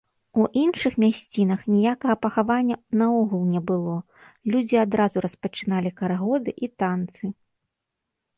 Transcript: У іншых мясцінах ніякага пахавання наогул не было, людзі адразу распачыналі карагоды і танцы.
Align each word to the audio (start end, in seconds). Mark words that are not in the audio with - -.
У 0.43 0.43
іншых 0.61 0.93
мясцінах 1.03 1.59
ніякага 1.73 2.15
пахавання 2.23 2.77
наогул 3.01 3.43
не 3.53 3.61
было, 3.73 3.93
людзі 4.53 4.81
адразу 4.85 5.15
распачыналі 5.27 5.89
карагоды 6.01 6.51
і 6.67 6.73
танцы. 6.83 7.25